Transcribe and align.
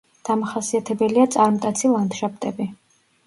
დამახასიათებელია 0.27 1.27
წარმტაცი 1.35 1.93
ლანდშაფტები. 1.97 2.69